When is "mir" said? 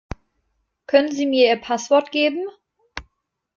1.27-1.45